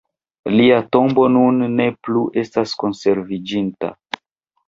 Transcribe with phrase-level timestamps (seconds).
[0.53, 3.93] Lia tombo nun ne plu estas konserviĝinta.